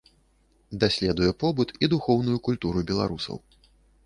[0.83, 3.37] Даследуе побыт і духоўную культуру беларусаў.